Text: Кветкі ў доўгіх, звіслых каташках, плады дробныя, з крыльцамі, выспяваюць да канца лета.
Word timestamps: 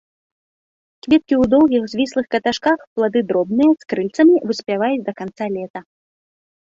Кветкі 1.05 1.35
ў 1.41 1.45
доўгіх, 1.53 1.83
звіслых 1.91 2.25
каташках, 2.35 2.79
плады 2.95 3.19
дробныя, 3.33 3.71
з 3.85 3.93
крыльцамі, 3.93 4.35
выспяваюць 4.53 5.05
да 5.11 5.17
канца 5.21 5.45
лета. 5.59 5.79